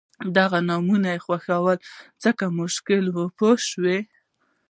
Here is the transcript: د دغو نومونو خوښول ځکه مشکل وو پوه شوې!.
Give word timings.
د 0.03 0.03
دغو 0.37 0.59
نومونو 0.69 1.11
خوښول 1.25 1.77
ځکه 2.23 2.43
مشکل 2.59 3.03
وو 3.09 3.25
پوه 3.37 3.55
شوې!. 3.69 3.97